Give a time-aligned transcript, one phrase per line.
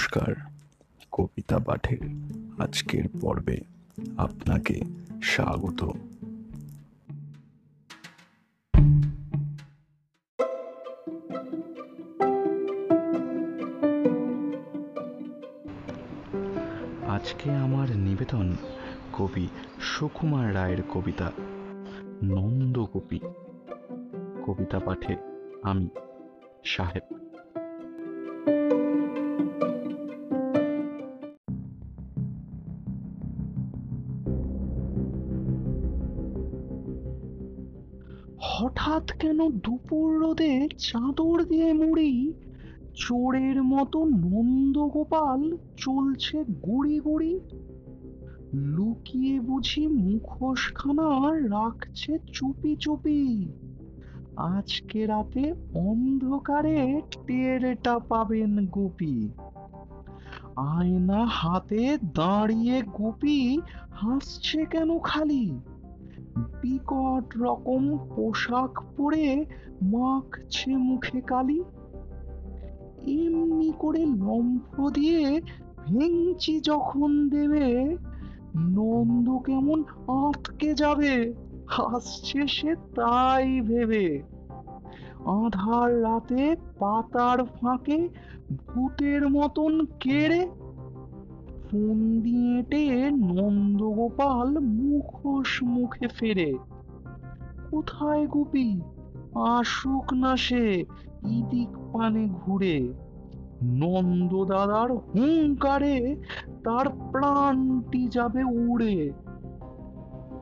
[0.00, 0.34] নমস্কার,
[1.12, 2.02] কবিতা পাঠের
[2.58, 3.60] আজকের পর্বে
[4.16, 4.80] আপনাকে
[5.22, 5.80] স্বাগত।
[17.08, 18.56] আজকে আমার নিবেদন
[19.12, 19.48] কবি
[19.80, 21.32] সুকুমার রায়ের কবিতা
[22.24, 23.20] নন্দগোপী
[24.46, 25.16] কবিতা পাঠে
[25.62, 25.88] আমি
[26.64, 27.29] সাহেব।
[38.42, 42.32] হঠাৎ কেন দুপুর রোদে চাদর দিয়ে মুড়ি?
[42.94, 47.40] চোরের মতো নন্দগোপাল চলছে গুড়ি গুড়ি।
[48.54, 53.52] লুকিয়ে বুঝি মুখোশখানা রাখছে চুপি চুপি।
[54.36, 59.28] আজকে রাতে অন্ধকারে টেরটা পাবেন গুপি।
[60.56, 65.60] আয়না হাতে দাঁড়িয়ে গুপি হাসছে কেন খালি?
[66.36, 69.44] বিকট রকম পোশাক পরে
[69.82, 71.62] মাখছে মুখে কালি।
[73.06, 75.40] এমনি করে লম্ফ দিয়ে
[75.86, 77.96] ভেঙচি যখন দেবে,
[78.56, 81.34] নন্দ কেমন আটকে যাবে,
[81.66, 84.22] হাসছে সে তাই ভেবে।
[85.24, 88.08] আধার রাতে পাতার ফাঁকে
[88.56, 90.48] ভূতের মতন কেড়ে
[91.70, 96.54] ফোন দিয়ে এঁটে নন্দগোপাল মুখোশ মুখে ফেরে।
[97.70, 98.80] কোথায় গুপি?
[99.34, 100.84] আসুক না সে
[101.28, 102.92] ইদিক পানে ঘুরে।
[103.62, 106.16] নন্দ দাদার হুঙ্কারে
[106.64, 109.12] তার প্রাণটি যাবে উড়ে।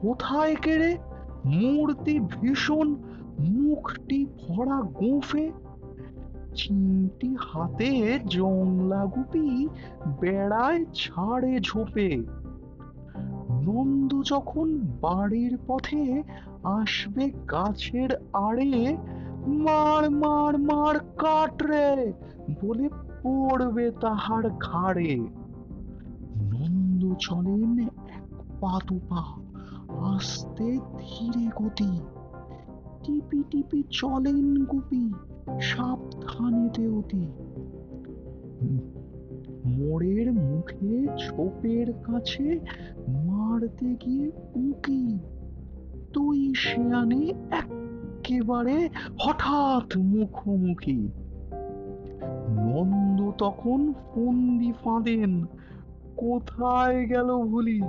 [0.00, 0.96] কোথায় কেড়ে?
[1.44, 2.94] মূর্তি ভীষণ,
[3.40, 5.52] মুখটি ভরা গোফে
[6.58, 9.68] চিমটি হাতে জংলা গুপি
[10.20, 12.10] বেড়ায় ছাড়ে ঝোপে।
[13.62, 16.22] নন্দ যখন বাড়ির পথে
[16.64, 18.96] আসবে গাছের আড়ে,
[19.46, 22.12] মার মার মার কাট রে
[22.62, 22.88] বলে
[23.22, 25.12] পড়বে তাহার ঘাড়ে।
[26.42, 27.98] নন্দ চলেন এক
[28.60, 29.22] পা দুপা
[30.08, 31.92] আস্তে ধীরে গতি।
[33.04, 35.04] টিপি টিপি চলেন গুপি
[36.38, 37.26] সাবধানেতে অতি
[39.66, 42.60] মোড়ের মুখে ছোপের কাছে
[43.08, 45.18] মারতে গিয়ে উকি।
[46.12, 48.88] তুই শেয়ানে একেবারে
[49.20, 51.08] হঠাৎ মুখোমুখি।
[52.48, 55.44] নন্দ তখন ফন্দি ফাঁদেন,
[56.16, 57.80] কোথায় গেল ভুলি?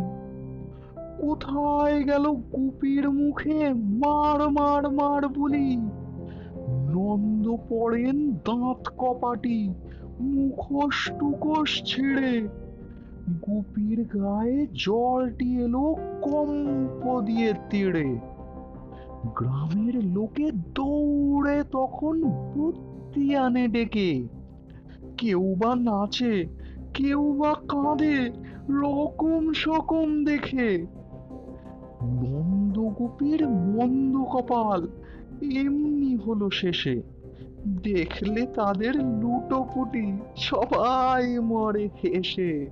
[1.22, 5.78] কোথায় গেল গুপির মুখে মার মার মার বলি
[6.92, 9.74] নন্দ পড়েন দাঁত কপাটি
[10.20, 12.48] মুখোশ টুকোশ ছিঁড়ে।
[13.48, 18.18] গুপির গায়ে জলটি এলো কম্প দিয়ে তেড়ে।
[19.36, 24.28] গ্রামের লোকে দৌড়ে তখন বুদ্ধি আনে ডেকে।
[25.18, 26.46] কেউ বা নাচে,
[26.94, 28.32] কেউ বা কাঁদে,
[28.70, 30.86] রকম সকম দেখে।
[32.04, 34.88] নন্দগোপীর মন্দ কপাল
[35.42, 37.02] এমনি হলো শেষে।
[37.84, 42.68] দেখলে তাদের লুটোপুটি সবাই মরে হেসে।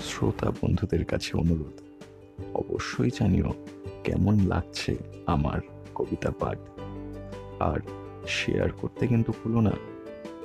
[0.00, 1.76] শ্রোতা বন্ধুদের কাছে অনুরোধ,
[2.54, 3.52] অবশ্যই জানিও
[4.04, 5.60] কেমন লাগছে আমার
[5.94, 6.58] কবিতা পাঠ।
[7.60, 7.80] আর
[8.28, 9.72] শেয়ার করতে কিন্তু ভুলো না,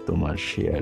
[0.06, 0.82] তোমার শেয়ার